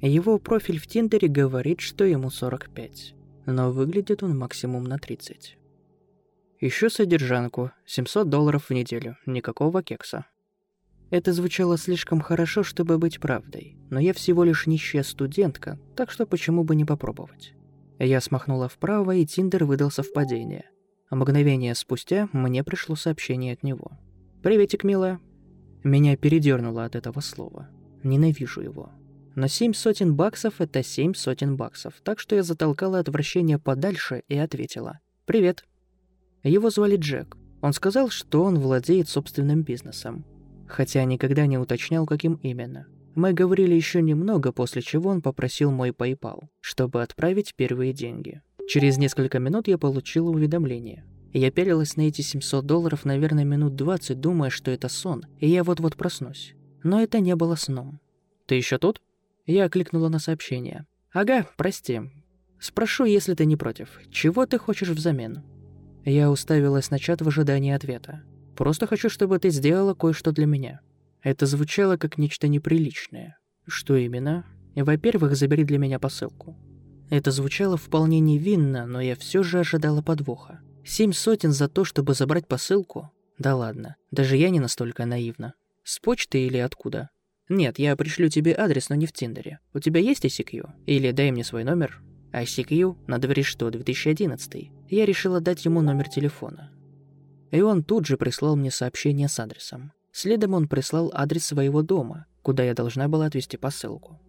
[0.00, 3.14] Его профиль в Тиндере говорит, что ему 45,
[3.46, 5.58] но выглядит он максимум на 30.
[6.60, 10.26] Ищу содержанку, 700 долларов в неделю, никакого кекса.
[11.10, 16.24] Это звучало слишком хорошо, чтобы быть правдой, но я всего лишь нищая студентка, так что
[16.24, 17.54] почему бы не попробовать?
[17.98, 20.70] Я смахнула вправо, и Тиндер выдал совпадение.
[21.10, 23.90] Мгновение спустя мне пришло сообщение от него.
[24.42, 25.20] «Приветик, милая».
[25.82, 27.68] Меня передернуло от этого слова.
[28.02, 28.92] Ненавижу его.
[29.34, 34.36] Но семь сотен баксов— это семь сотен баксов, так что я затолкала отвращение подальше и
[34.36, 35.00] ответила.
[35.24, 35.64] «Привет».
[36.42, 37.36] Его звали Джек.
[37.60, 40.24] Он сказал, что он владеет собственным бизнесом.
[40.66, 42.86] Хотя никогда не уточнял, каким именно.
[43.14, 48.40] Мы говорили еще немного, после чего он попросил мой PayPal, чтобы отправить первые деньги.
[48.68, 51.04] Через несколько минут я получила уведомление.
[51.32, 55.64] Я пялилась на эти 700 долларов, наверное, минут 20, думая, что это сон, и я
[55.64, 56.54] вот-вот проснусь.
[56.82, 58.00] Но это не было сном.
[58.46, 59.00] «Ты еще тут?»
[59.50, 60.86] Я кликнула на сообщение.
[61.12, 62.00] «Ага, прости.
[62.60, 64.00] Спрошу, если ты не против.
[64.12, 65.42] Чего ты хочешь взамен?»
[66.04, 68.22] Я уставилась на чат в ожидании ответа.
[68.56, 70.80] «Просто хочу, чтобы ты сделала кое-что для меня».
[71.20, 73.38] Это звучало как нечто неприличное.
[73.66, 74.46] Что именно?
[74.76, 76.56] Во-первых, забери для меня посылку.
[77.10, 80.60] Это звучало вполне невинно, но я все же ожидала подвоха.
[80.86, 83.10] Семь сотен за то, чтобы забрать посылку?
[83.36, 85.54] Да ладно, даже я не настолько наивна.
[85.82, 87.10] С почты или откуда?
[87.50, 89.58] «Нет, я пришлю тебе адрес, но не в Тиндере.
[89.74, 90.70] У тебя есть ICQ?
[90.86, 92.00] Или дай мне свой номер?»
[92.32, 96.70] ICQ, надо говорить, что 2011 Я решила дать ему номер телефона.
[97.50, 99.90] И он тут же прислал мне сообщение с адресом.
[100.12, 104.20] Следом он прислал адрес своего дома, куда я должна была отвезти посылку.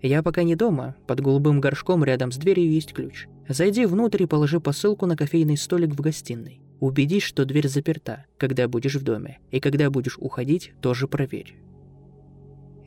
[0.00, 3.26] «Я пока не дома, под голубым горшком рядом с дверью есть ключ.
[3.46, 6.62] Зайди внутрь и положи посылку на кофейный столик в гостиной.
[6.80, 11.54] Убедись, что дверь заперта, когда будешь в доме, и когда будешь уходить, тоже проверь.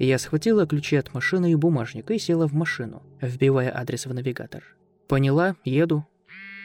[0.03, 4.63] Я схватила ключи от машины и бумажник и села в машину, вбивая адрес в навигатор.
[5.07, 6.07] Поняла, еду.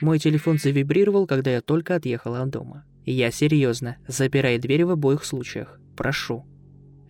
[0.01, 2.87] Мой телефон завибрировал, когда я только отъехала от дома.
[3.05, 5.79] Я серьезно, запирай дверь в обоих случаях.
[5.99, 6.47] Прошу.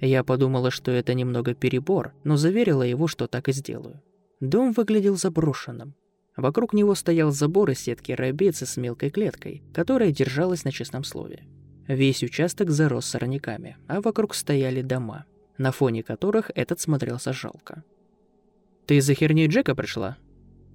[0.01, 4.03] Я подумала, что это немного перебор, но заверила его, что так и сделаю.
[4.41, 5.95] Дом выглядел заброшенным.
[6.37, 11.45] Вокруг него стоял забор из сетки рабицы с мелкой клеткой, которая держалась на честном слове.
[11.87, 15.25] Весь участок зарос сорняками, а вокруг стояли дома–
[15.59, 17.85] на фоне которых этот смотрелся жалко.
[18.87, 20.17] «Ты из-за херни Джека пришла?»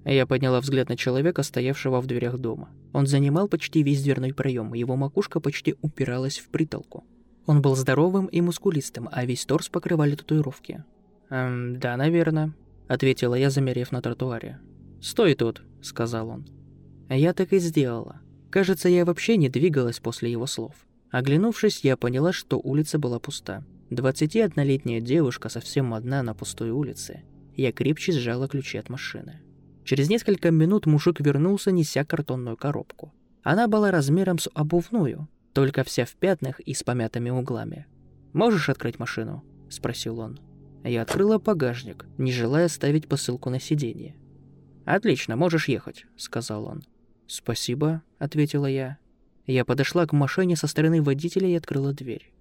[0.04, 2.70] Я подняла взгляд на человека, стоявшего в дверях дома.
[2.92, 7.04] Он занимал почти весь дверной проем, его макушка почти упиралась в притолку.
[7.46, 10.84] Он был здоровым и мускулистым, а весь торс покрывали татуировки.
[11.30, 12.54] «Эм, да, наверное»,—
[12.88, 14.60] ответила я, замерев на тротуаре.
[15.02, 16.48] «Стой тут»,— сказал он.
[17.10, 18.22] Я так и сделала.
[18.50, 20.74] Кажется, я вообще не двигалась после его слов.
[21.10, 23.66] Оглянувшись, я поняла, что улица была пуста.
[23.92, 27.24] 21-летняя девушка совсем одна на пустой улице.
[27.56, 29.42] Я крепче сжала ключи от машины.
[29.84, 33.14] Через несколько минут мужик вернулся, неся картонную коробку.
[33.44, 37.86] Она была размером с обувную, только вся в пятнах и с помятыми углами.
[38.32, 40.40] «Можешь открыть машину?»– спросил он.
[40.86, 44.16] Я открыла багажник, не желая ставить посылку на сиденье.
[44.86, 46.84] «Отлично, можешь ехать»,– сказал он.
[47.28, 49.00] «Спасибо»,– ответила я.
[49.46, 52.32] Я подошла к машине со стороны водителя и открыла дверь.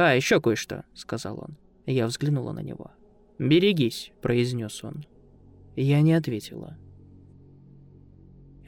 [0.00, 1.56] «А, еще кое-что»,— сказал он.
[1.84, 2.92] Я взглянула на него.
[3.40, 5.04] «Берегись»,— произнес он.
[5.74, 6.78] Я не ответила.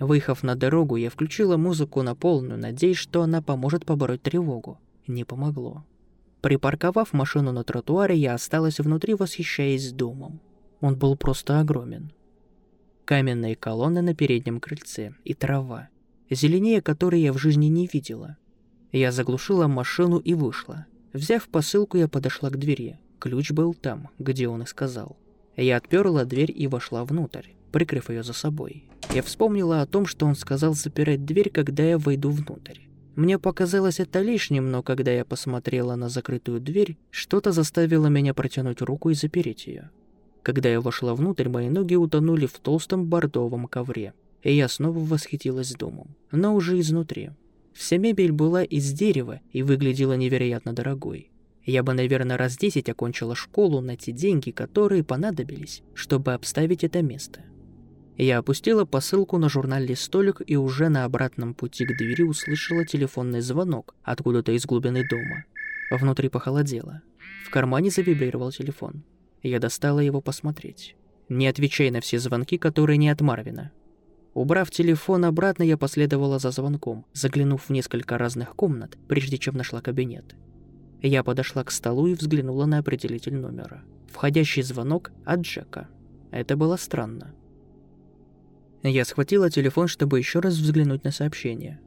[0.00, 4.80] Выехав на дорогу, я включила музыку на полную, надеясь, что она поможет побороть тревогу.
[5.06, 5.84] Не помогло.
[6.40, 10.40] Припарковав машину на тротуаре, я осталась внутри, восхищаясь домом.
[10.80, 12.10] Он был просто огромен.
[13.04, 15.90] Каменные колонны на переднем крыльце и трава,
[16.28, 18.36] зеленее которой я в жизни не видела.
[18.90, 20.86] Я заглушила машину и вышла.
[21.12, 22.98] Взяв посылку, я подошла к двери.
[23.18, 25.16] Ключ был там, где он и сказал.
[25.56, 28.88] Я отперла дверь и вошла внутрь, прикрыв ее за собой.
[29.12, 32.78] Я вспомнила о том, что он сказал запирать дверь, когда я войду внутрь.
[33.16, 38.80] Мне показалось это лишним, но когда я посмотрела на закрытую дверь, что-то заставило меня протянуть
[38.80, 39.90] руку и запереть ее.
[40.42, 45.72] Когда я вошла внутрь, мои ноги утонули в толстом бордовом ковре, и я снова восхитилась
[45.72, 47.30] домом, но уже изнутри.
[47.72, 51.30] Вся мебель была из дерева и выглядела невероятно дорогой.
[51.64, 57.02] Я бы, наверное, раз десять окончила школу на те деньги, которые понадобились, чтобы обставить это
[57.02, 57.44] место.
[58.16, 63.40] Я опустила посылку на журнальный столик и уже на обратном пути к двери услышала телефонный
[63.40, 65.44] звонок откуда-то из глубины дома.
[65.90, 67.02] Внутри похолодело.
[67.46, 69.04] В кармане завибрировал телефон.
[69.42, 70.96] Я достала его посмотреть.
[71.28, 73.72] Не отвечай на все звонки, которые не от Марвина.
[74.34, 79.80] Убрав телефон обратно, я последовала за звонком, заглянув в несколько разных комнат, прежде чем нашла
[79.80, 80.36] кабинет.
[81.02, 83.82] Я подошла к столу и взглянула на определитель номера.
[84.08, 85.88] Входящий звонок от Джека.
[86.30, 87.34] Это было странно.
[88.82, 91.80] Я схватила телефон, чтобы еще раз взглянуть на сообщение.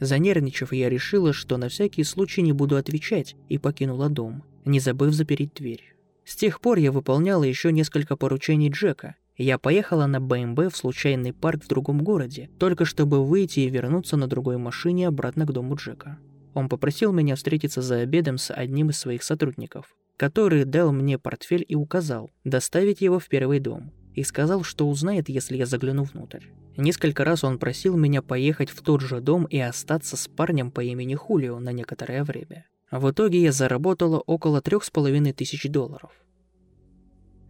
[0.00, 5.14] Занервничав, я решила, что на всякий случай не буду отвечать, и покинула дом, не забыв
[5.14, 5.94] запереть дверь.
[6.24, 9.16] С тех пор я выполняла еще несколько поручений Джека.
[9.36, 14.16] Я поехала на БМБ в случайный парк в другом городе, только чтобы выйти и вернуться
[14.16, 16.18] на другой машине обратно к дому Джека.
[16.54, 21.64] Он попросил меня встретиться за обедом с одним из своих сотрудников, который дал мне портфель
[21.66, 26.46] и указал доставить его в первый дом, и сказал, что узнает, если я загляну внутрь.
[26.76, 30.80] Несколько раз он просил меня поехать в тот же дом и остаться с парнем по
[30.80, 32.66] имени Хулио на некоторое время.
[32.90, 36.12] В итоге я заработала около трех с половиной тысяч долларов.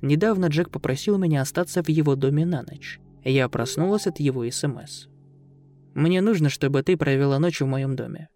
[0.05, 3.01] Недавно Джек попросил меня остаться в его доме на ночь.
[3.25, 5.06] Я проснулась от его СМС.
[5.95, 8.29] «Мне нужно, чтобы ты провела ночь в моем доме.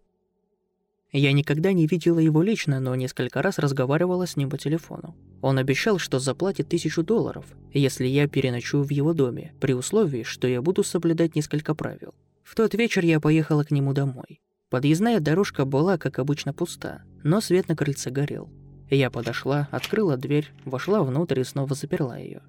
[1.11, 5.15] Я никогда не видела его лично, но несколько раз разговаривала с ним по телефону.
[5.43, 10.47] Он обещал, что заплатит тысячу долларов, если я переночую в его доме, при условии, что
[10.47, 12.15] я буду соблюдать несколько правил.
[12.41, 14.41] В тот вечер я поехала к нему домой.
[14.71, 18.49] Подъездная дорожка была, как обычно, пуста, но свет на крыльце горел.
[18.89, 22.41] Я подошла, открыла дверь, вошла внутрь и снова заперла ее.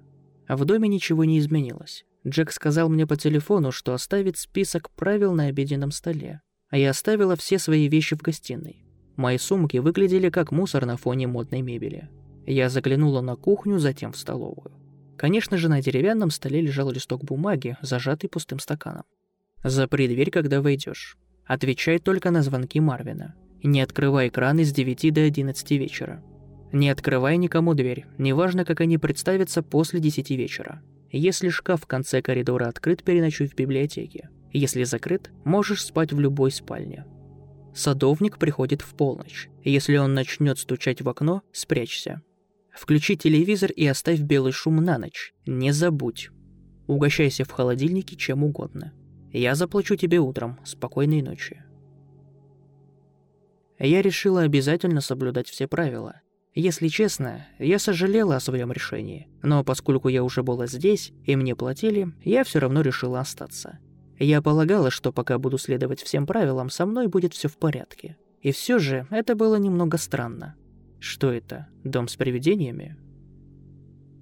[0.47, 2.03] В доме ничего не изменилось.
[2.27, 7.35] Джек сказал мне по телефону, что оставит список правил на обеденном столе, а я оставила
[7.35, 8.83] все свои вещи в гостиной.
[9.15, 12.09] Мои сумки выглядели как мусор на фоне модной мебели.
[12.45, 14.71] Я заглянула на кухню, затем в столовую.
[15.17, 19.03] Конечно же, на деревянном столе лежал листок бумаги, зажатый пустым стаканом.
[19.63, 21.17] «Запри дверь, когда войдешь.
[21.45, 23.35] Отвечай только на звонки Марвина.
[23.61, 26.23] Не открывай экраны с 9 до 11 вечера.
[26.71, 30.81] Не открывай никому дверь, неважно, как они представятся после 10 вечера.
[31.11, 34.29] Если шкаф в конце коридора открыт, переночуй в библиотеке.
[34.53, 37.05] Если закрыт, можешь спать в любой спальне.
[37.73, 39.49] Садовник приходит в полночь.
[39.63, 42.21] Если он начнет стучать в окно, спрячься.
[42.73, 45.33] Включи телевизор и оставь белый шум на ночь.
[45.45, 46.29] Не забудь.
[46.87, 48.93] Угощайся в холодильнике чем угодно.
[49.31, 50.59] Я заплачу тебе утром.
[50.65, 51.63] Спокойной ночи.
[53.79, 56.21] Я решила обязательно соблюдать все правила.
[56.53, 61.55] Если честно, я сожалела о своем решении, но поскольку я уже была здесь и мне
[61.55, 63.79] платили, я все равно решила остаться.
[64.19, 68.17] Я полагала, что пока буду следовать всем правилам, со мной будет все в порядке.
[68.41, 70.55] И все же это было немного странно.
[70.99, 71.67] Что это?
[71.85, 72.97] Дом с привидениями?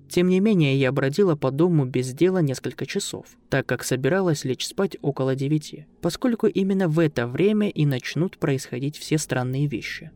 [0.08, 4.66] Тем не менее, я бродила по дому без дела несколько часов, так как собиралась лечь
[4.66, 10.12] спать около девяти, поскольку именно в это время и начнут происходить все странные вещи.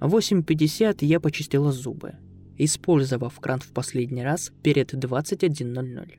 [0.00, 2.14] В 8.50 я почистила зубы,
[2.56, 6.12] использовав кран в последний раз перед 21.00.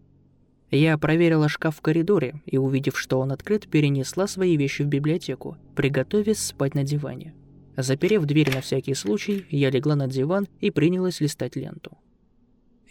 [0.69, 5.57] Я проверила шкаф в коридоре и, увидев, что он открыт, перенесла свои вещи в библиотеку,
[5.75, 7.33] приготовясь спать на диване.
[7.75, 11.98] Заперев дверь на всякий случай, я легла на диван и принялась листать ленту.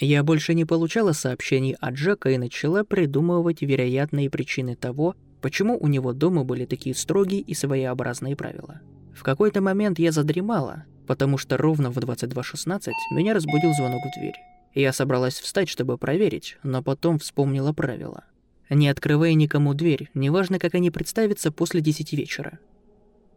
[0.01, 5.87] Я больше не получала сообщений от Джека и начала придумывать вероятные причины того, почему у
[5.87, 8.81] него дома были такие строгие и своеобразные правила.
[9.15, 14.37] В какой-то момент я задремала, потому что ровно в 22.16 меня разбудил звонок в дверь.
[14.75, 18.25] Я собралась встать, чтобы проверить, но потом вспомнила правила.
[18.69, 22.61] Не открывай никому дверь, неважно, как они представятся после десяти вечера.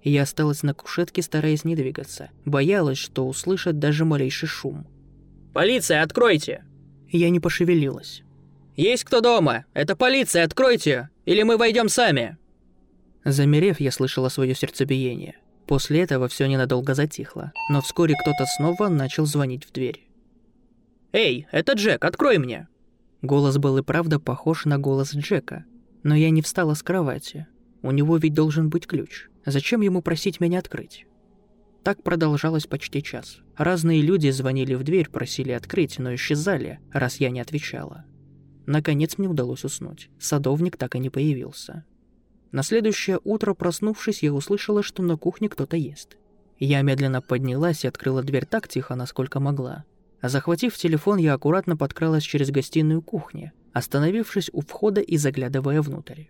[0.03, 2.29] Я осталась на кушетке, стараясь не двигаться.
[2.45, 4.85] Боялась, что услышат даже малейший шум.
[5.53, 6.63] «Полиция, откройте!»
[7.09, 8.23] Я не пошевелилась.
[8.75, 9.65] «Есть кто дома?
[9.73, 11.09] Это полиция, откройте!
[11.25, 12.37] Или мы войдем сами!»
[13.23, 15.37] Замерев, я слышала свое сердцебиение.
[15.67, 20.07] После этого все ненадолго затихло, но вскоре кто-то снова начал звонить в дверь.
[21.13, 22.67] «Эй, это Джек, открой мне!»
[23.21, 25.63] Голос был и правда похож на голос Джека,
[26.03, 27.47] но я не встала с кровати.
[27.81, 29.27] У него ведь должен быть ключ.
[29.45, 31.05] Зачем ему просить меня открыть?
[31.83, 33.39] Так продолжалось почти час.
[33.57, 38.05] Разные люди звонили в дверь, просили открыть, но исчезали, раз я не отвечала.
[38.65, 40.09] Наконец мне удалось уснуть.
[40.17, 41.83] Садовник так и не появился.
[42.53, 46.17] На следующее утро, проснувшись, я услышала, что на кухне кто-то ест.
[46.59, 49.85] Я медленно поднялась и открыла дверь так тихо, насколько могла.
[50.21, 56.25] Захватив телефон, я аккуратно подкралась через гостиную кухни, остановившись у входа и заглядывая внутрь.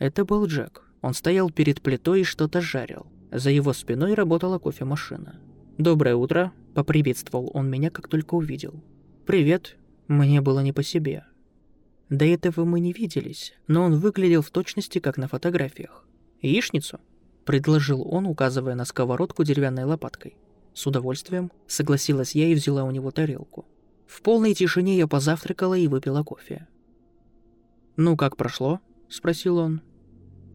[0.00, 0.82] Это был Джек.
[1.00, 3.06] Он стоял перед плитой и что-то жарил.
[3.30, 5.38] За его спиной работала кофемашина.
[5.78, 8.82] «Доброе утро»,— поприветствовал он меня, как только увидел.
[9.26, 9.76] «Привет».
[10.08, 11.24] Мне было не по себе.
[12.10, 16.06] До этого мы не виделись, но он выглядел в точности, как на фотографиях.
[16.40, 17.00] «Яичницу?»—
[17.44, 20.36] предложил он, указывая на сковородку деревянной лопаткой.
[20.72, 23.66] С удовольствием согласилась я и взяла у него тарелку.
[24.06, 26.66] В полной тишине я позавтракала и выпила кофе.
[27.96, 29.82] «Ну, как прошло?»– спросил он.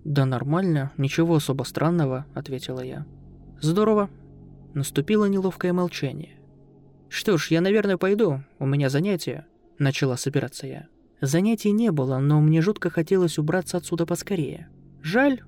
[0.04, 3.06] «Да нормально, ничего особо странного»,– ответила я.
[3.62, 4.10] «Здорово».
[4.74, 6.40] Наступило неловкое молчание.
[7.10, 9.46] «Что ж, я, наверное, пойду, у меня занятие».
[9.78, 10.88] Начала собираться я.
[11.26, 14.68] Занятий не было, но мне жутко хотелось убраться отсюда поскорее.
[15.02, 15.42] Жаль.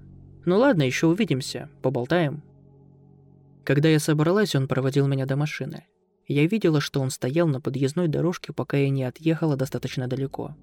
[0.45, 2.43] Ну ладно, еще увидимся, поболтаем.
[3.65, 5.83] Когда я собралась, он проводил меня до машины.
[6.27, 10.55] Я видела, что он стоял на подъездной дорожке, пока я не отъехала достаточно далеко.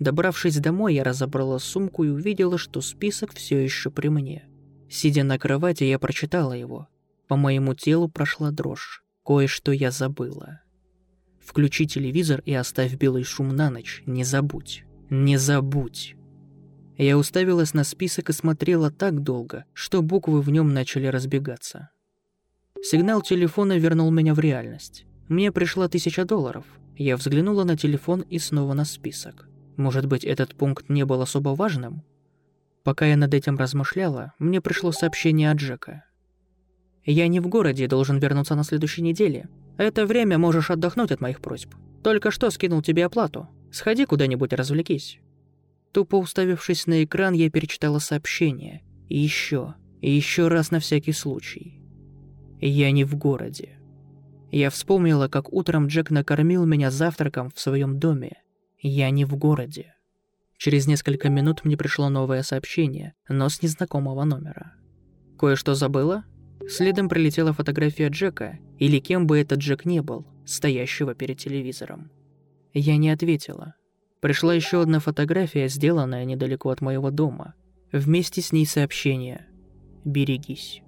[0.00, 4.48] Добравшись домой, я разобрала сумку и увидела, что список все еще при мне.
[4.90, 6.88] Сидя на кровати, я прочитала его.
[7.28, 9.04] По моему телу прошла дрожь.
[9.24, 10.62] Кое-что я забыла.
[11.46, 14.02] Включи телевизор и оставь белый шум на ночь.
[14.04, 14.84] Не забудь.
[15.10, 16.16] Не забудь.
[16.98, 21.90] Я уставилась на список и смотрела так долго, что буквы в нем начали разбегаться.
[22.82, 25.06] Сигнал телефона вернул меня в реальность.
[25.28, 26.64] Мне пришла тысяча долларов.
[26.96, 29.48] Я взглянула на телефон и снова на список.
[29.76, 32.02] Может быть, этот пункт не был особо важным?
[32.82, 36.04] Пока я над этим размышляла, мне пришло сообщение от Джека.
[37.04, 39.48] «Я не в городе, должен вернуться на следующей неделе.
[39.76, 41.74] Это время можешь отдохнуть от моих просьб.
[42.02, 43.48] Только что скинул тебе оплату.
[43.70, 45.20] Сходи куда-нибудь развлекись».
[45.92, 48.82] Тупо уставившись на экран, я перечитала сообщение.
[49.08, 51.80] И еще, и еще раз на всякий случай.
[52.60, 53.78] Я не в городе.
[54.50, 58.42] Я вспомнила, как утром Джек накормил меня завтраком в своем доме.
[58.78, 59.94] Я не в городе.
[60.56, 64.74] Через несколько минут мне пришло новое сообщение, но с незнакомого номера.
[65.38, 66.24] Кое-что забыла?
[66.68, 72.10] Следом прилетела фотография Джека, или кем бы этот Джек не был, стоящего перед телевизором.
[72.72, 73.74] Я не ответила.
[74.20, 77.54] Пришла еще одна фотография, сделанная недалеко от моего дома.
[77.92, 79.46] Вместе с ней сообщение
[80.04, 80.82] «Берегись».